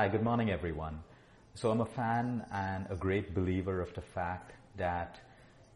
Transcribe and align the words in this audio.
Hi, 0.00 0.08
good 0.08 0.22
morning, 0.22 0.48
everyone. 0.50 1.00
So 1.52 1.70
I'm 1.70 1.82
a 1.82 1.84
fan 1.84 2.46
and 2.50 2.86
a 2.88 2.96
great 2.96 3.34
believer 3.34 3.82
of 3.82 3.92
the 3.92 4.00
fact 4.00 4.52
that 4.78 5.20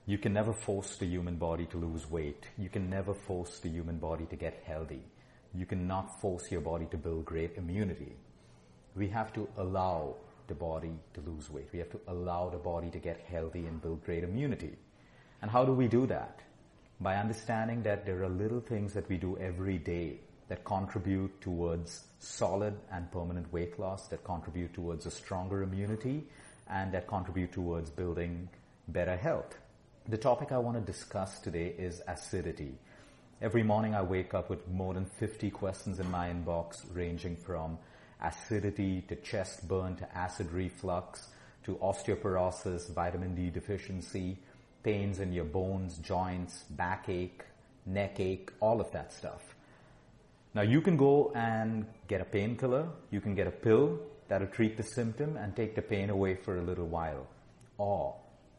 you 0.06 0.16
can 0.16 0.32
never 0.32 0.54
force 0.54 0.96
the 0.96 1.04
human 1.04 1.36
body 1.36 1.66
to 1.66 1.76
lose 1.76 2.10
weight. 2.10 2.46
You 2.56 2.70
can 2.70 2.88
never 2.88 3.12
force 3.12 3.58
the 3.58 3.68
human 3.68 3.98
body 3.98 4.24
to 4.30 4.34
get 4.34 4.62
healthy. 4.66 5.02
You 5.52 5.66
cannot 5.66 6.22
force 6.22 6.50
your 6.50 6.62
body 6.62 6.86
to 6.90 6.96
build 6.96 7.26
great 7.26 7.58
immunity. 7.58 8.16
We 8.96 9.08
have 9.08 9.30
to 9.34 9.46
allow 9.58 10.14
the 10.46 10.54
body 10.54 10.94
to 11.12 11.20
lose 11.20 11.50
weight. 11.50 11.68
We 11.70 11.80
have 11.80 11.90
to 11.90 12.00
allow 12.08 12.48
the 12.48 12.56
body 12.56 12.88
to 12.92 12.98
get 12.98 13.20
healthy 13.28 13.66
and 13.66 13.82
build 13.82 14.02
great 14.06 14.24
immunity. 14.24 14.74
And 15.42 15.50
how 15.50 15.66
do 15.66 15.74
we 15.74 15.86
do 15.86 16.06
that? 16.06 16.40
By 16.98 17.16
understanding 17.16 17.82
that 17.82 18.06
there 18.06 18.22
are 18.22 18.30
little 18.30 18.60
things 18.60 18.94
that 18.94 19.06
we 19.06 19.18
do 19.18 19.36
every 19.36 19.76
day 19.76 20.20
that 20.48 20.64
contribute 20.64 21.40
towards 21.40 22.04
solid 22.18 22.74
and 22.92 23.10
permanent 23.10 23.52
weight 23.52 23.78
loss, 23.78 24.08
that 24.08 24.24
contribute 24.24 24.74
towards 24.74 25.06
a 25.06 25.10
stronger 25.10 25.62
immunity, 25.62 26.24
and 26.68 26.92
that 26.92 27.06
contribute 27.06 27.52
towards 27.52 27.90
building 27.90 28.48
better 28.88 29.16
health. 29.16 29.56
The 30.08 30.18
topic 30.18 30.52
I 30.52 30.58
want 30.58 30.76
to 30.76 30.92
discuss 30.92 31.40
today 31.40 31.74
is 31.78 32.02
acidity. 32.06 32.74
Every 33.40 33.62
morning 33.62 33.94
I 33.94 34.02
wake 34.02 34.34
up 34.34 34.50
with 34.50 34.68
more 34.68 34.94
than 34.94 35.06
50 35.06 35.50
questions 35.50 35.98
in 35.98 36.10
my 36.10 36.28
inbox 36.28 36.84
ranging 36.92 37.36
from 37.36 37.78
acidity 38.22 39.02
to 39.08 39.16
chest 39.16 39.66
burn 39.66 39.96
to 39.96 40.16
acid 40.16 40.50
reflux 40.52 41.28
to 41.64 41.76
osteoporosis, 41.76 42.92
vitamin 42.92 43.34
D 43.34 43.50
deficiency, 43.50 44.38
pains 44.82 45.20
in 45.20 45.32
your 45.32 45.46
bones, 45.46 45.96
joints, 45.98 46.64
backache, 46.70 47.42
neck 47.86 48.20
ache, 48.20 48.50
all 48.60 48.80
of 48.80 48.90
that 48.92 49.12
stuff. 49.12 49.53
Now 50.54 50.62
you 50.62 50.80
can 50.80 50.96
go 50.96 51.32
and 51.34 51.84
get 52.06 52.20
a 52.20 52.24
painkiller, 52.24 52.88
you 53.10 53.20
can 53.20 53.34
get 53.34 53.48
a 53.48 53.50
pill 53.50 53.98
that'll 54.28 54.46
treat 54.46 54.76
the 54.76 54.84
symptom 54.84 55.36
and 55.36 55.54
take 55.54 55.74
the 55.74 55.82
pain 55.82 56.10
away 56.10 56.36
for 56.36 56.58
a 56.58 56.62
little 56.62 56.86
while. 56.86 57.26
Or 57.76 58.14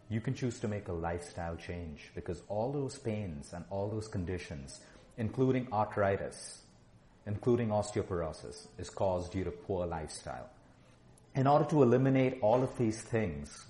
you 0.09 0.19
can 0.19 0.33
choose 0.33 0.59
to 0.59 0.67
make 0.67 0.89
a 0.89 0.93
lifestyle 0.93 1.55
change 1.55 2.11
because 2.13 2.43
all 2.49 2.73
those 2.73 2.99
pains 2.99 3.53
and 3.53 3.63
all 3.69 3.89
those 3.89 4.09
conditions, 4.09 4.81
including 5.17 5.67
arthritis, 5.71 6.61
including 7.25 7.69
osteoporosis, 7.69 8.67
is 8.77 8.89
caused 8.89 9.31
due 9.31 9.45
to 9.45 9.51
poor 9.51 9.85
lifestyle. 9.85 10.49
In 11.33 11.47
order 11.47 11.65
to 11.65 11.81
eliminate 11.81 12.39
all 12.41 12.61
of 12.61 12.77
these 12.77 13.01
things, 13.01 13.65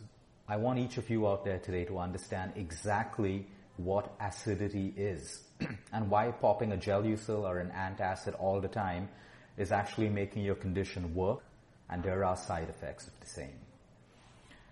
I 0.48 0.58
want 0.58 0.80
each 0.80 0.98
of 0.98 1.10
you 1.10 1.28
out 1.28 1.45
there 1.45 1.60
today 1.60 1.86
to 1.86 2.00
understand 2.00 2.54
exactly 2.56 3.48
what 3.78 4.14
acidity 4.20 4.94
is 4.95 5.44
and 5.94 6.09
why 6.09 6.31
popping 6.31 6.72
a 6.72 6.78
Gelusil 6.78 7.44
or 7.44 7.59
an 7.59 7.72
antacid 7.72 8.36
all 8.40 8.62
the 8.62 8.67
time 8.67 9.09
is 9.58 9.72
actually 9.72 10.09
making 10.09 10.44
your 10.44 10.56
condition 10.56 11.14
work 11.14 11.44
and 11.90 12.04
there 12.04 12.23
are 12.23 12.36
side 12.36 12.70
effects 12.70 13.08
of 13.08 13.20
the 13.20 13.28
same. 13.28 13.59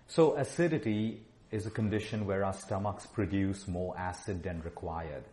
So 0.06 0.36
acidity 0.36 1.22
is 1.50 1.66
a 1.66 1.70
condition 1.70 2.26
where 2.26 2.44
our 2.44 2.52
stomachs 2.52 3.06
produce 3.06 3.68
more 3.68 3.96
acid 3.96 4.42
than 4.42 4.60
required. 4.62 5.24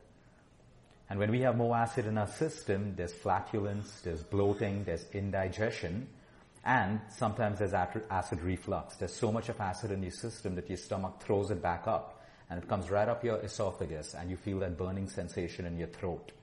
And 1.09 1.19
when 1.19 1.31
we 1.31 1.41
have 1.41 1.58
more 1.58 1.75
acid 1.75 2.06
in 2.06 2.17
our 2.17 2.28
system, 2.28 2.94
there's 2.95 3.13
flatulence, 3.13 4.00
there's 4.02 4.23
bloating, 4.23 4.85
there's 4.85 5.06
indigestion, 5.11 6.08
and 6.63 7.02
sometimes 7.09 7.59
there's 7.59 7.73
acid 7.73 8.41
reflux. 8.41 8.95
There's 8.95 9.16
so 9.16 9.31
much 9.31 9.50
of 9.50 9.59
acid 9.59 9.91
in 9.91 10.03
your 10.03 10.11
system 10.11 10.56
that 10.56 10.69
your 10.69 10.78
stomach 10.78 11.22
throws 11.22 11.52
it 11.52 11.61
back 11.61 11.88
up 11.88 12.20
and 12.52 12.61
it 12.61 12.67
comes 12.67 12.91
right 12.91 13.07
up 13.07 13.23
your 13.23 13.38
esophagus 13.38 14.13
and 14.13 14.30
you 14.30 14.35
feel 14.35 14.59
that 14.59 14.77
burning 14.77 15.07
sensation 15.07 15.66
in 15.66 15.77
your 15.77 15.88
throat. 15.88 16.33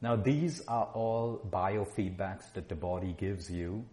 Now 0.00 0.14
these 0.14 0.62
are 0.68 0.88
all 0.94 1.40
biofeedbacks 1.50 2.52
that 2.54 2.68
the 2.68 2.76
body 2.76 3.12
gives 3.18 3.50
you 3.50 3.84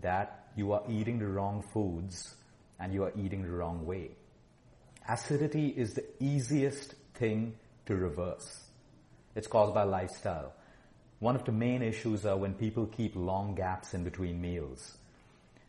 that 0.00 0.46
you 0.54 0.70
are 0.70 0.84
eating 0.88 1.18
the 1.18 1.26
wrong 1.26 1.64
foods 1.72 2.36
and 2.78 2.94
you 2.94 3.02
are 3.02 3.12
eating 3.16 3.42
the 3.42 3.50
wrong 3.50 3.84
way. 3.84 4.12
Acidity 5.08 5.74
is 5.76 5.94
the 5.94 6.04
easiest 6.20 6.94
thing 7.14 7.56
to 7.86 7.96
reverse. 7.96 8.66
It's 9.34 9.48
caused 9.48 9.74
by 9.74 9.82
lifestyle. 9.82 10.52
One 11.18 11.34
of 11.34 11.44
the 11.44 11.52
main 11.52 11.82
issues 11.82 12.24
are 12.24 12.36
when 12.36 12.54
people 12.54 12.86
keep 12.86 13.16
long 13.16 13.56
gaps 13.56 13.92
in 13.92 14.04
between 14.04 14.40
meals. 14.40 14.98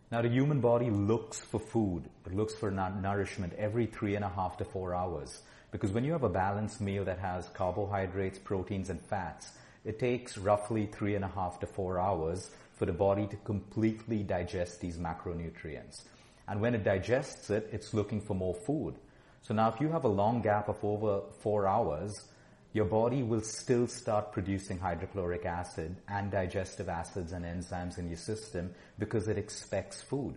Now 0.09 0.21
the 0.21 0.29
human 0.29 0.61
body 0.61 0.89
looks 0.89 1.39
for 1.39 1.59
food. 1.59 2.03
It 2.25 2.33
looks 2.33 2.53
for 2.53 2.71
nourishment 2.71 3.53
every 3.57 3.87
three 3.87 4.15
and 4.15 4.23
a 4.23 4.29
half 4.29 4.57
to 4.57 4.65
four 4.65 4.95
hours. 4.95 5.41
Because 5.69 5.91
when 5.91 6.05
you 6.05 6.13
have 6.13 6.23
a 6.23 6.29
balanced 6.29 6.79
meal 6.79 7.03
that 7.03 7.19
has 7.19 7.49
carbohydrates, 7.49 8.39
proteins, 8.39 8.89
and 8.89 9.01
fats, 9.01 9.51
it 9.83 9.99
takes 9.99 10.37
roughly 10.37 10.85
three 10.85 11.15
and 11.15 11.25
a 11.25 11.27
half 11.27 11.59
to 11.59 11.67
four 11.67 11.99
hours 11.99 12.51
for 12.75 12.85
the 12.85 12.93
body 12.93 13.27
to 13.27 13.35
completely 13.37 14.23
digest 14.23 14.79
these 14.79 14.97
macronutrients. 14.97 16.03
And 16.47 16.61
when 16.61 16.73
it 16.73 16.85
digests 16.85 17.49
it, 17.49 17.67
it's 17.73 17.93
looking 17.93 18.21
for 18.21 18.33
more 18.33 18.55
food. 18.55 18.95
So 19.41 19.53
now 19.53 19.73
if 19.73 19.81
you 19.81 19.89
have 19.89 20.05
a 20.05 20.09
long 20.09 20.41
gap 20.41 20.69
of 20.69 20.81
over 20.83 21.21
four 21.41 21.67
hours, 21.67 22.27
your 22.77 22.85
body 22.85 23.23
will 23.23 23.41
still 23.41 23.87
start 23.87 24.31
producing 24.31 24.77
hydrochloric 24.77 25.47
acid 25.47 25.95
and 26.07 26.29
digestive 26.29 26.87
acids 26.87 27.31
and 27.31 27.43
enzymes 27.43 27.97
in 27.97 28.07
your 28.07 28.17
system 28.17 28.69
because 28.99 29.27
it 29.27 29.35
expects 29.35 29.99
food. 29.99 30.35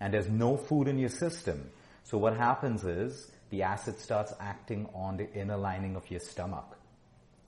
And 0.00 0.12
there's 0.12 0.28
no 0.28 0.56
food 0.56 0.88
in 0.88 0.98
your 0.98 1.08
system. 1.08 1.70
So 2.02 2.18
what 2.18 2.36
happens 2.36 2.82
is 2.82 3.30
the 3.50 3.62
acid 3.62 4.00
starts 4.00 4.34
acting 4.40 4.88
on 4.92 5.16
the 5.16 5.32
inner 5.34 5.56
lining 5.56 5.94
of 5.94 6.10
your 6.10 6.18
stomach. 6.18 6.76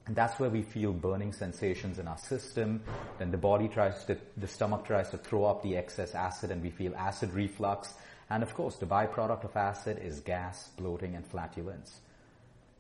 And 0.07 0.15
that's 0.15 0.39
where 0.39 0.51
we 0.51 0.63
feel 0.63 0.93
burning 0.93 1.33
sensations 1.33 1.99
in 1.99 2.07
our 2.07 2.19
system. 2.19 2.85
Then 3.19 3.33
the 3.33 3.37
body 3.37 3.67
tries 3.67 4.05
to, 4.05 4.17
the 4.37 4.47
stomach 4.47 4.85
tries 4.85 5.11
to 5.11 5.19
throw 5.19 5.45
up 5.45 5.65
the 5.65 5.77
excess 5.77 6.15
acid 6.15 6.53
and 6.53 6.63
we 6.63 6.71
feel 6.71 6.95
acid 6.95 7.33
reflux. 7.33 7.93
And 8.31 8.45
of 8.45 8.55
course, 8.55 8.77
the 8.77 8.87
byproduct 8.87 9.43
of 9.43 9.57
acid 9.57 9.99
is 9.99 10.21
gas, 10.21 10.69
bloating, 10.77 11.17
and 11.17 11.27
flatulence. 11.27 11.99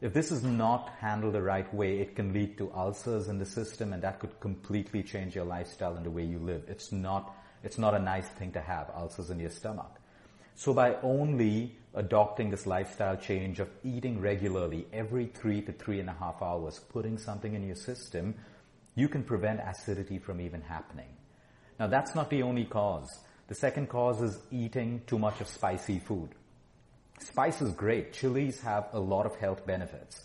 If 0.04 0.12
this 0.12 0.30
is 0.30 0.42
not 0.42 0.90
handled 1.00 1.32
the 1.32 1.40
right 1.40 1.72
way, 1.72 1.98
it 1.98 2.14
can 2.14 2.34
lead 2.34 2.58
to 2.58 2.70
ulcers 2.74 3.28
in 3.28 3.38
the 3.38 3.46
system 3.46 3.94
and 3.94 4.02
that 4.02 4.20
could 4.20 4.38
completely 4.38 5.02
change 5.02 5.34
your 5.34 5.46
lifestyle 5.46 5.96
and 5.96 6.04
the 6.04 6.10
way 6.10 6.24
you 6.24 6.38
live. 6.38 6.64
It's 6.68 6.92
not, 6.92 7.34
it's 7.62 7.78
not 7.78 7.94
a 7.94 7.98
nice 7.98 8.28
thing 8.28 8.52
to 8.52 8.60
have 8.60 8.90
ulcers 8.94 9.30
in 9.30 9.40
your 9.40 9.48
stomach. 9.48 9.90
So 10.56 10.74
by 10.74 10.96
only 11.02 11.78
adopting 11.94 12.50
this 12.50 12.66
lifestyle 12.66 13.16
change 13.16 13.60
of 13.60 13.70
eating 13.82 14.20
regularly 14.20 14.86
every 14.92 15.24
three 15.24 15.62
to 15.62 15.72
three 15.72 16.00
and 16.00 16.10
a 16.10 16.16
half 16.20 16.42
hours, 16.42 16.78
putting 16.78 17.16
something 17.16 17.54
in 17.54 17.66
your 17.66 17.74
system, 17.74 18.34
you 18.94 19.08
can 19.08 19.22
prevent 19.22 19.60
acidity 19.60 20.18
from 20.18 20.38
even 20.38 20.60
happening. 20.60 21.08
Now 21.80 21.86
that's 21.86 22.14
not 22.14 22.28
the 22.28 22.42
only 22.42 22.66
cause. 22.66 23.08
The 23.48 23.54
second 23.54 23.88
cause 23.88 24.20
is 24.20 24.38
eating 24.50 25.00
too 25.06 25.18
much 25.18 25.40
of 25.40 25.48
spicy 25.48 25.98
food. 25.98 26.28
Spice 27.20 27.62
is 27.62 27.72
great. 27.72 28.12
Chilies 28.12 28.60
have 28.60 28.88
a 28.92 29.00
lot 29.00 29.26
of 29.26 29.36
health 29.36 29.66
benefits. 29.66 30.22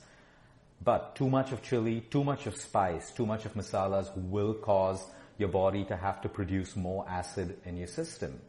But 0.83 1.15
too 1.15 1.29
much 1.29 1.51
of 1.51 1.61
chili, 1.61 2.01
too 2.09 2.23
much 2.23 2.47
of 2.47 2.55
spice, 2.55 3.11
too 3.11 3.25
much 3.25 3.45
of 3.45 3.53
masalas 3.53 4.09
will 4.15 4.53
cause 4.53 5.03
your 5.37 5.49
body 5.49 5.85
to 5.85 5.95
have 5.95 6.21
to 6.21 6.29
produce 6.29 6.75
more 6.75 7.05
acid 7.07 7.57
in 7.65 7.77
your 7.77 7.87
system. 7.87 8.39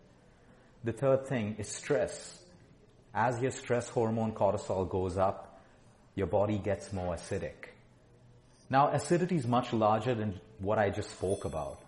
The 0.84 0.92
third 0.92 1.26
thing 1.26 1.56
is 1.58 1.68
stress. 1.68 2.38
As 3.12 3.40
your 3.40 3.50
stress 3.50 3.88
hormone 3.88 4.32
cortisol 4.32 4.88
goes 4.88 5.18
up, 5.18 5.60
your 6.14 6.26
body 6.26 6.58
gets 6.58 6.92
more 6.92 7.14
acidic. 7.14 7.70
Now 8.68 8.88
acidity 8.88 9.36
is 9.36 9.46
much 9.46 9.72
larger 9.72 10.14
than 10.14 10.40
what 10.60 10.78
I 10.78 10.90
just 10.90 11.10
spoke 11.10 11.44
about. 11.44 11.80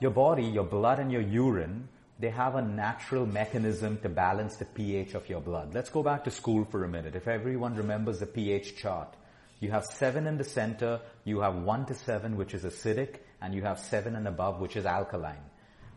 Your 0.00 0.10
body, 0.10 0.44
your 0.44 0.64
blood 0.64 0.98
and 0.98 1.10
your 1.10 1.22
urine 1.22 1.88
they 2.18 2.30
have 2.30 2.56
a 2.56 2.62
natural 2.62 3.26
mechanism 3.26 3.98
to 3.98 4.08
balance 4.08 4.56
the 4.56 4.64
pH 4.64 5.14
of 5.14 5.28
your 5.28 5.40
blood. 5.40 5.72
Let's 5.72 5.90
go 5.90 6.02
back 6.02 6.24
to 6.24 6.30
school 6.30 6.64
for 6.64 6.82
a 6.84 6.88
minute. 6.88 7.14
If 7.14 7.28
everyone 7.28 7.76
remembers 7.76 8.18
the 8.18 8.26
pH 8.26 8.76
chart, 8.76 9.14
you 9.60 9.70
have 9.70 9.84
7 9.84 10.26
in 10.26 10.36
the 10.36 10.44
center, 10.44 11.00
you 11.24 11.40
have 11.40 11.54
1 11.54 11.86
to 11.86 11.94
7 11.94 12.36
which 12.36 12.54
is 12.54 12.64
acidic, 12.64 13.16
and 13.40 13.54
you 13.54 13.62
have 13.62 13.78
7 13.78 14.16
and 14.16 14.26
above 14.26 14.60
which 14.60 14.76
is 14.76 14.84
alkaline. 14.84 15.44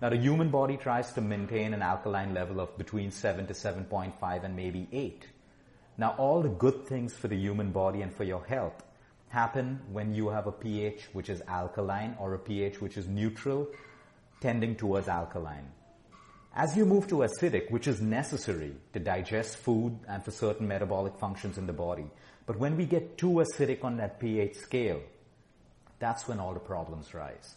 Now 0.01 0.09
the 0.09 0.17
human 0.17 0.49
body 0.49 0.77
tries 0.77 1.11
to 1.13 1.21
maintain 1.21 1.73
an 1.73 1.81
alkaline 1.81 2.33
level 2.33 2.59
of 2.59 2.77
between 2.77 3.11
7 3.11 3.47
to 3.47 3.53
7.5 3.53 4.43
and 4.43 4.55
maybe 4.55 4.87
8. 4.91 5.25
Now 5.97 6.15
all 6.17 6.41
the 6.41 6.49
good 6.49 6.85
things 6.85 7.15
for 7.15 7.27
the 7.27 7.37
human 7.37 7.71
body 7.71 8.01
and 8.01 8.13
for 8.13 8.23
your 8.23 8.43
health 8.45 8.83
happen 9.29 9.79
when 9.91 10.13
you 10.13 10.29
have 10.29 10.47
a 10.47 10.51
pH 10.51 11.09
which 11.13 11.29
is 11.29 11.41
alkaline 11.47 12.15
or 12.19 12.33
a 12.33 12.39
pH 12.39 12.81
which 12.81 12.97
is 12.97 13.07
neutral 13.07 13.67
tending 14.39 14.75
towards 14.75 15.07
alkaline. 15.07 15.67
As 16.53 16.75
you 16.75 16.85
move 16.85 17.07
to 17.07 17.23
acidic, 17.23 17.71
which 17.71 17.87
is 17.87 18.01
necessary 18.01 18.73
to 18.91 18.99
digest 18.99 19.55
food 19.55 19.97
and 20.07 20.23
for 20.23 20.31
certain 20.31 20.67
metabolic 20.67 21.15
functions 21.17 21.57
in 21.57 21.65
the 21.65 21.71
body, 21.71 22.05
but 22.45 22.57
when 22.57 22.75
we 22.75 22.85
get 22.85 23.17
too 23.17 23.41
acidic 23.41 23.85
on 23.85 23.95
that 23.97 24.19
pH 24.19 24.57
scale, 24.57 25.01
that's 25.99 26.27
when 26.27 26.41
all 26.41 26.53
the 26.53 26.59
problems 26.59 27.13
rise. 27.13 27.55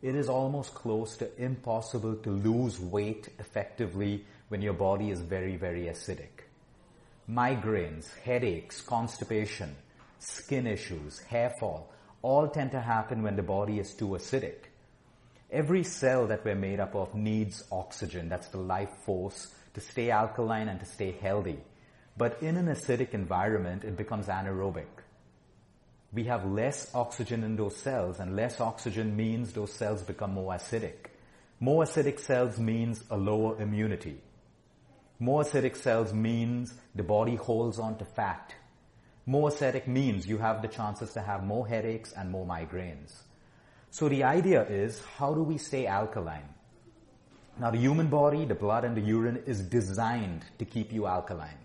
It 0.00 0.14
is 0.14 0.28
almost 0.28 0.74
close 0.74 1.16
to 1.16 1.42
impossible 1.42 2.14
to 2.16 2.30
lose 2.30 2.78
weight 2.78 3.28
effectively 3.40 4.24
when 4.48 4.62
your 4.62 4.74
body 4.74 5.10
is 5.10 5.20
very, 5.20 5.56
very 5.56 5.86
acidic. 5.86 6.44
Migraines, 7.28 8.16
headaches, 8.18 8.80
constipation, 8.80 9.74
skin 10.20 10.68
issues, 10.68 11.18
hair 11.18 11.52
fall, 11.58 11.92
all 12.22 12.48
tend 12.48 12.70
to 12.70 12.80
happen 12.80 13.24
when 13.24 13.34
the 13.34 13.42
body 13.42 13.80
is 13.80 13.92
too 13.92 14.08
acidic. 14.08 14.69
Every 15.52 15.82
cell 15.82 16.28
that 16.28 16.44
we're 16.44 16.54
made 16.54 16.78
up 16.78 16.94
of 16.94 17.14
needs 17.14 17.64
oxygen. 17.72 18.28
That's 18.28 18.48
the 18.48 18.58
life 18.58 18.92
force 19.04 19.52
to 19.74 19.80
stay 19.80 20.10
alkaline 20.10 20.68
and 20.68 20.78
to 20.78 20.86
stay 20.86 21.10
healthy. 21.10 21.58
But 22.16 22.40
in 22.40 22.56
an 22.56 22.66
acidic 22.66 23.14
environment, 23.14 23.82
it 23.82 23.96
becomes 23.96 24.26
anaerobic. 24.26 24.86
We 26.12 26.24
have 26.24 26.44
less 26.44 26.94
oxygen 26.94 27.42
in 27.42 27.56
those 27.56 27.76
cells 27.76 28.20
and 28.20 28.36
less 28.36 28.60
oxygen 28.60 29.16
means 29.16 29.52
those 29.52 29.72
cells 29.72 30.02
become 30.02 30.34
more 30.34 30.52
acidic. 30.52 31.10
More 31.58 31.84
acidic 31.84 32.20
cells 32.20 32.58
means 32.58 33.02
a 33.10 33.16
lower 33.16 33.60
immunity. 33.60 34.20
More 35.18 35.42
acidic 35.42 35.76
cells 35.76 36.12
means 36.12 36.74
the 36.94 37.02
body 37.02 37.34
holds 37.34 37.78
on 37.78 37.98
to 37.98 38.04
fat. 38.04 38.54
More 39.26 39.50
acidic 39.50 39.86
means 39.86 40.26
you 40.26 40.38
have 40.38 40.62
the 40.62 40.68
chances 40.68 41.12
to 41.14 41.22
have 41.22 41.44
more 41.44 41.66
headaches 41.66 42.12
and 42.12 42.30
more 42.30 42.46
migraines. 42.46 43.12
So 43.90 44.08
the 44.08 44.24
idea 44.24 44.64
is, 44.64 45.02
how 45.18 45.34
do 45.34 45.42
we 45.42 45.58
stay 45.58 45.86
alkaline? 45.86 46.48
Now 47.58 47.70
the 47.70 47.78
human 47.78 48.06
body, 48.06 48.44
the 48.44 48.54
blood 48.54 48.84
and 48.84 48.96
the 48.96 49.00
urine 49.00 49.42
is 49.46 49.60
designed 49.60 50.44
to 50.58 50.64
keep 50.64 50.92
you 50.92 51.06
alkaline. 51.06 51.58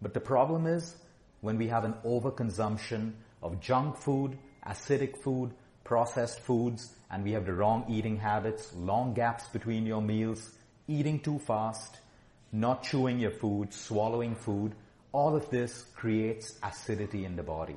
But 0.00 0.14
the 0.14 0.20
problem 0.20 0.66
is, 0.66 0.94
when 1.40 1.58
we 1.58 1.68
have 1.68 1.84
an 1.84 1.94
overconsumption 2.04 3.12
of 3.42 3.60
junk 3.60 3.96
food, 3.96 4.38
acidic 4.66 5.20
food, 5.22 5.50
processed 5.82 6.40
foods, 6.40 6.94
and 7.10 7.24
we 7.24 7.32
have 7.32 7.46
the 7.46 7.52
wrong 7.52 7.84
eating 7.88 8.16
habits, 8.16 8.72
long 8.74 9.14
gaps 9.14 9.48
between 9.48 9.84
your 9.84 10.02
meals, 10.02 10.50
eating 10.86 11.18
too 11.18 11.38
fast, 11.40 11.98
not 12.52 12.84
chewing 12.84 13.18
your 13.18 13.30
food, 13.30 13.74
swallowing 13.74 14.34
food, 14.34 14.74
all 15.12 15.34
of 15.34 15.50
this 15.50 15.82
creates 15.96 16.58
acidity 16.62 17.24
in 17.24 17.34
the 17.34 17.42
body. 17.42 17.76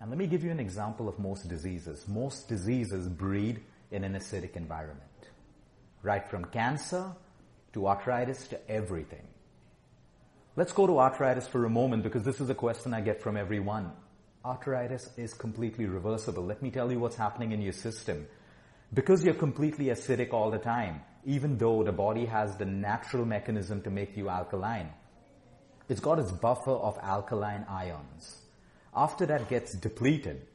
And 0.00 0.08
let 0.08 0.18
me 0.18 0.26
give 0.26 0.42
you 0.42 0.50
an 0.50 0.60
example 0.60 1.08
of 1.08 1.18
most 1.18 1.48
diseases. 1.48 2.08
Most 2.08 2.48
diseases 2.48 3.06
breed 3.06 3.60
in 3.90 4.02
an 4.02 4.14
acidic 4.14 4.56
environment. 4.56 5.02
Right 6.02 6.26
from 6.26 6.46
cancer 6.46 7.12
to 7.74 7.86
arthritis 7.86 8.48
to 8.48 8.70
everything. 8.70 9.26
Let's 10.56 10.72
go 10.72 10.86
to 10.86 10.98
arthritis 10.98 11.46
for 11.46 11.64
a 11.64 11.70
moment 11.70 12.02
because 12.02 12.24
this 12.24 12.40
is 12.40 12.48
a 12.50 12.54
question 12.54 12.94
I 12.94 13.02
get 13.02 13.22
from 13.22 13.36
everyone. 13.36 13.92
Arthritis 14.44 15.10
is 15.18 15.34
completely 15.34 15.84
reversible. 15.84 16.44
Let 16.44 16.62
me 16.62 16.70
tell 16.70 16.90
you 16.90 16.98
what's 16.98 17.16
happening 17.16 17.52
in 17.52 17.60
your 17.60 17.74
system. 17.74 18.26
Because 18.92 19.22
you're 19.22 19.34
completely 19.34 19.86
acidic 19.86 20.32
all 20.32 20.50
the 20.50 20.58
time, 20.58 21.02
even 21.24 21.58
though 21.58 21.84
the 21.84 21.92
body 21.92 22.24
has 22.24 22.56
the 22.56 22.64
natural 22.64 23.26
mechanism 23.26 23.82
to 23.82 23.90
make 23.90 24.16
you 24.16 24.30
alkaline, 24.30 24.90
it's 25.88 26.00
got 26.00 26.18
its 26.18 26.32
buffer 26.32 26.70
of 26.70 26.98
alkaline 27.02 27.66
ions. 27.68 28.40
After 28.94 29.26
that 29.26 29.48
gets 29.48 29.72
depleted, 29.74 30.46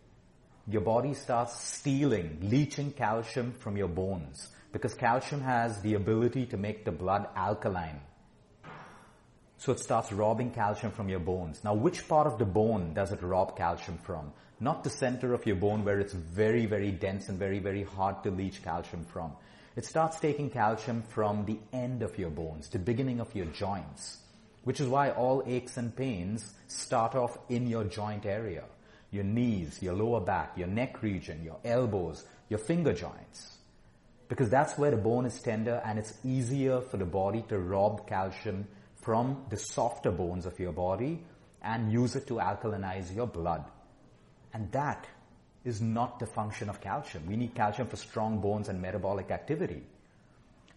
your 0.67 0.81
body 0.81 1.13
starts 1.13 1.61
stealing, 1.61 2.39
leaching 2.41 2.91
calcium 2.91 3.53
from 3.53 3.77
your 3.77 3.87
bones 3.87 4.49
because 4.73 4.93
calcium 4.93 5.41
has 5.41 5.81
the 5.81 5.93
ability 5.93 6.45
to 6.47 6.57
make 6.57 6.83
the 6.83 6.91
blood 6.91 7.27
alkaline. 7.35 8.01
So 9.57 9.71
it 9.71 9.79
starts 9.79 10.11
robbing 10.11 10.51
calcium 10.51 10.91
from 10.91 11.07
your 11.07 11.19
bones. 11.19 11.63
Now 11.63 11.75
which 11.75 12.07
part 12.09 12.27
of 12.27 12.37
the 12.37 12.45
bone 12.45 12.93
does 12.93 13.13
it 13.13 13.21
rob 13.21 13.55
calcium 13.55 13.97
from? 13.99 14.33
Not 14.59 14.83
the 14.83 14.89
center 14.89 15.33
of 15.33 15.45
your 15.45 15.55
bone 15.55 15.85
where 15.85 15.99
it's 15.99 16.13
very, 16.13 16.65
very 16.65 16.91
dense 16.91 17.29
and 17.29 17.39
very, 17.39 17.59
very 17.59 17.83
hard 17.83 18.21
to 18.23 18.31
leach 18.31 18.63
calcium 18.63 19.05
from. 19.05 19.31
It 19.77 19.85
starts 19.85 20.19
taking 20.19 20.49
calcium 20.49 21.03
from 21.03 21.45
the 21.45 21.59
end 21.71 22.01
of 22.01 22.17
your 22.17 22.29
bones, 22.29 22.69
the 22.69 22.79
beginning 22.79 23.19
of 23.19 23.33
your 23.35 23.45
joints, 23.47 24.17
which 24.65 24.81
is 24.81 24.87
why 24.87 25.11
all 25.11 25.43
aches 25.45 25.77
and 25.77 25.95
pains 25.95 26.53
start 26.67 27.15
off 27.15 27.37
in 27.49 27.67
your 27.67 27.85
joint 27.85 28.25
area. 28.25 28.63
Your 29.11 29.23
knees, 29.23 29.81
your 29.81 29.93
lower 29.93 30.19
back, 30.19 30.57
your 30.57 30.67
neck 30.67 31.01
region, 31.01 31.43
your 31.43 31.57
elbows, 31.63 32.25
your 32.49 32.59
finger 32.59 32.91
joints. 32.91 33.57
Because 34.27 34.49
that's 34.49 34.77
where 34.77 34.91
the 34.91 34.97
bone 34.97 35.25
is 35.27 35.39
tender 35.39 35.81
and 35.85 35.99
it's 35.99 36.13
easier 36.25 36.81
for 36.81 36.97
the 36.97 37.05
body 37.05 37.45
to 37.47 37.59
rob 37.59 38.07
calcium 38.07 38.67
from 38.95 39.45
the 39.49 39.57
softer 39.57 40.11
bones 40.11 40.47
of 40.47 40.59
your 40.59 40.73
body 40.73 41.23
and 41.61 41.91
use 41.91 42.15
it 42.15 42.25
to 42.27 42.35
alkalinize 42.35 43.15
your 43.15 43.27
blood. 43.27 43.63
And 44.51 44.71
that 44.71 45.05
is 45.63 45.79
not 45.79 46.19
the 46.19 46.25
function 46.25 46.69
of 46.69 46.81
calcium. 46.81 47.27
We 47.27 47.35
need 47.35 47.53
calcium 47.53 47.87
for 47.87 47.97
strong 47.97 48.39
bones 48.39 48.67
and 48.67 48.81
metabolic 48.81 49.29
activity. 49.29 49.83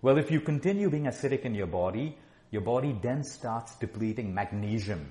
Well, 0.02 0.18
if 0.18 0.30
you 0.30 0.40
continue 0.40 0.90
being 0.90 1.04
acidic 1.04 1.42
in 1.42 1.54
your 1.54 1.66
body, 1.66 2.16
your 2.50 2.62
body 2.62 2.96
then 3.02 3.22
starts 3.24 3.74
depleting 3.76 4.34
magnesium. 4.34 5.10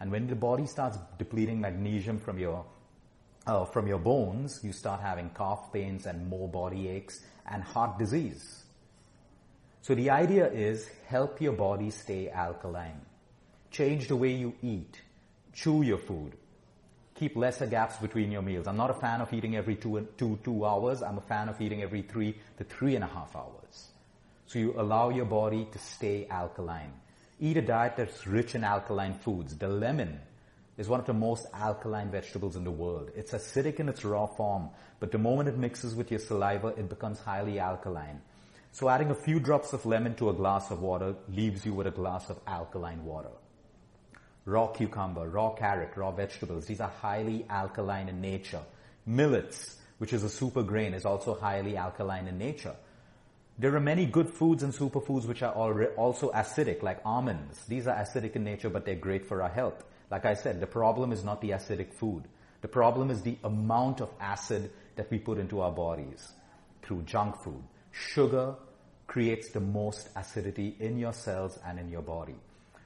And 0.00 0.12
when 0.12 0.26
the 0.28 0.36
body 0.36 0.66
starts 0.66 0.98
depleting 1.18 1.60
magnesium 1.60 2.18
from 2.18 2.38
your 2.38 2.64
uh, 3.46 3.64
from 3.64 3.86
your 3.86 3.98
bones, 3.98 4.60
you 4.62 4.72
start 4.72 5.00
having 5.00 5.30
calf 5.30 5.72
pains 5.72 6.06
and 6.06 6.28
more 6.28 6.48
body 6.48 6.88
aches 6.88 7.24
and 7.50 7.62
heart 7.62 7.98
disease. 7.98 8.64
So 9.80 9.94
the 9.94 10.10
idea 10.10 10.50
is 10.50 10.86
help 11.06 11.40
your 11.40 11.54
body 11.54 11.90
stay 11.90 12.28
alkaline. 12.28 13.00
Change 13.70 14.08
the 14.08 14.16
way 14.16 14.32
you 14.32 14.54
eat. 14.62 15.00
Chew 15.54 15.82
your 15.82 15.98
food. 15.98 16.34
Keep 17.14 17.36
lesser 17.36 17.66
gaps 17.66 17.96
between 17.96 18.30
your 18.30 18.42
meals. 18.42 18.66
I'm 18.68 18.76
not 18.76 18.90
a 18.90 18.94
fan 18.94 19.20
of 19.20 19.32
eating 19.32 19.56
every 19.56 19.76
two, 19.76 20.06
two, 20.16 20.38
two 20.44 20.64
hours. 20.64 21.02
I'm 21.02 21.18
a 21.18 21.22
fan 21.22 21.48
of 21.48 21.60
eating 21.60 21.82
every 21.82 22.02
three 22.02 22.36
to 22.58 22.64
three 22.64 22.94
and 22.94 23.02
a 23.02 23.08
half 23.08 23.34
hours. 23.34 23.88
So 24.48 24.58
you 24.58 24.74
allow 24.78 25.10
your 25.10 25.26
body 25.26 25.68
to 25.72 25.78
stay 25.78 26.26
alkaline. 26.30 26.94
Eat 27.38 27.58
a 27.58 27.62
diet 27.62 27.98
that's 27.98 28.26
rich 28.26 28.54
in 28.54 28.64
alkaline 28.64 29.12
foods. 29.12 29.54
The 29.54 29.68
lemon 29.68 30.18
is 30.78 30.88
one 30.88 31.00
of 31.00 31.04
the 31.04 31.12
most 31.12 31.46
alkaline 31.52 32.10
vegetables 32.10 32.56
in 32.56 32.64
the 32.64 32.70
world. 32.70 33.10
It's 33.14 33.32
acidic 33.32 33.78
in 33.78 33.90
its 33.90 34.06
raw 34.06 34.24
form, 34.24 34.70
but 35.00 35.12
the 35.12 35.18
moment 35.18 35.50
it 35.50 35.58
mixes 35.58 35.94
with 35.94 36.10
your 36.10 36.18
saliva, 36.18 36.68
it 36.68 36.88
becomes 36.88 37.20
highly 37.20 37.58
alkaline. 37.58 38.22
So 38.72 38.88
adding 38.88 39.10
a 39.10 39.14
few 39.14 39.38
drops 39.38 39.74
of 39.74 39.84
lemon 39.84 40.14
to 40.14 40.30
a 40.30 40.32
glass 40.34 40.70
of 40.70 40.80
water 40.80 41.14
leaves 41.28 41.66
you 41.66 41.74
with 41.74 41.86
a 41.86 41.90
glass 41.90 42.30
of 42.30 42.40
alkaline 42.46 43.04
water. 43.04 43.36
Raw 44.46 44.68
cucumber, 44.68 45.28
raw 45.28 45.50
carrot, 45.50 45.94
raw 45.94 46.10
vegetables, 46.10 46.64
these 46.64 46.80
are 46.80 46.92
highly 47.02 47.44
alkaline 47.50 48.08
in 48.08 48.22
nature. 48.22 48.62
Millets, 49.04 49.76
which 49.98 50.14
is 50.14 50.24
a 50.24 50.30
super 50.30 50.62
grain, 50.62 50.94
is 50.94 51.04
also 51.04 51.34
highly 51.34 51.76
alkaline 51.76 52.26
in 52.26 52.38
nature. 52.38 52.74
There 53.60 53.74
are 53.74 53.80
many 53.80 54.06
good 54.06 54.30
foods 54.30 54.62
and 54.62 54.72
superfoods 54.72 55.26
which 55.26 55.42
are 55.42 55.52
also 55.52 56.30
acidic, 56.30 56.82
like 56.82 57.00
almonds. 57.04 57.60
These 57.66 57.88
are 57.88 57.96
acidic 57.96 58.36
in 58.36 58.44
nature, 58.44 58.70
but 58.70 58.84
they're 58.84 58.94
great 58.94 59.26
for 59.26 59.42
our 59.42 59.48
health. 59.48 59.82
Like 60.12 60.24
I 60.24 60.34
said, 60.34 60.60
the 60.60 60.66
problem 60.68 61.10
is 61.10 61.24
not 61.24 61.40
the 61.40 61.50
acidic 61.50 61.92
food. 61.92 62.24
The 62.60 62.68
problem 62.68 63.10
is 63.10 63.22
the 63.22 63.36
amount 63.42 64.00
of 64.00 64.10
acid 64.20 64.70
that 64.94 65.10
we 65.10 65.18
put 65.18 65.38
into 65.38 65.60
our 65.60 65.72
bodies 65.72 66.32
through 66.82 67.02
junk 67.02 67.42
food. 67.42 67.62
Sugar 67.90 68.54
creates 69.08 69.50
the 69.50 69.60
most 69.60 70.08
acidity 70.14 70.76
in 70.78 70.96
your 70.96 71.12
cells 71.12 71.58
and 71.66 71.80
in 71.80 71.90
your 71.90 72.02
body. 72.02 72.36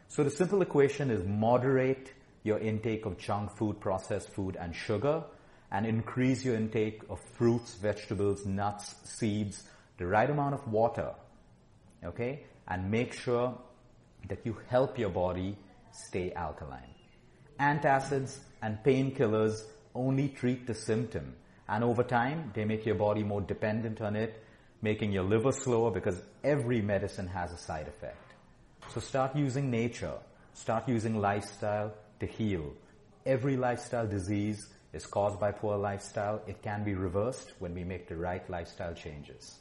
So 0.08 0.25
the 0.25 0.30
simple 0.30 0.62
equation 0.62 1.11
is 1.11 1.23
moderate 1.25 2.12
your 2.44 2.58
intake 2.58 3.04
of 3.04 3.18
junk 3.18 3.50
food, 3.56 3.78
processed 3.78 4.30
food, 4.30 4.56
and 4.58 4.75
sugar, 4.75 5.25
and 5.70 5.87
increase 5.87 6.44
your 6.44 6.54
intake 6.54 7.02
of 7.11 7.20
fruits, 7.35 7.75
vegetables, 7.75 8.44
nuts, 8.46 8.94
seeds, 9.04 9.64
the 9.99 10.06
right 10.06 10.28
amount 10.28 10.54
of 10.54 10.66
water, 10.68 11.12
okay? 12.04 12.44
And 12.68 12.90
make 12.90 13.12
sure 13.12 13.58
that 14.28 14.44
you 14.44 14.56
help 14.68 14.99
your 14.99 15.11
body 15.11 15.56
stay 15.90 16.32
alkaline. 16.32 16.94
Antacids 17.61 18.38
and 18.62 18.78
painkillers 18.84 19.62
only 19.94 20.28
treat 20.28 20.66
the 20.66 20.75
symptom. 20.75 21.34
And 21.68 21.84
over 21.84 22.02
time, 22.02 22.50
they 22.54 22.64
make 22.64 22.87
your 22.87 22.94
body 22.96 23.22
more 23.22 23.40
dependent 23.40 24.00
on 24.00 24.16
it 24.16 24.42
making 24.82 25.12
your 25.12 25.22
liver 25.22 25.52
slower 25.52 25.90
because 25.90 26.20
every 26.42 26.82
medicine 26.82 27.28
has 27.28 27.52
a 27.52 27.56
side 27.56 27.87
effect. 27.87 28.34
So 28.92 29.00
start 29.00 29.37
using 29.37 29.70
nature, 29.70 30.14
start 30.54 30.88
using 30.88 31.20
lifestyle 31.20 31.94
to 32.18 32.26
heal. 32.26 32.72
Every 33.25 33.56
lifestyle 33.56 34.08
disease 34.08 34.68
is 34.92 35.06
caused 35.06 35.38
by 35.38 35.52
poor 35.52 35.78
lifestyle. 35.78 36.42
It 36.49 36.62
can 36.62 36.84
be 36.84 36.94
reversed 36.94 37.52
when 37.61 37.75
we 37.75 37.84
make 37.84 38.08
the 38.08 38.16
right 38.16 38.49
lifestyle 38.50 38.92
changes. 38.92 39.61